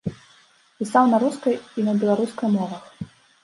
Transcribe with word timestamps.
Пісаў 0.79 1.03
на 1.11 1.21
рускай 1.25 1.59
і 1.77 1.87
на 1.91 1.95
беларускай 2.03 2.49
мовах. 2.59 2.83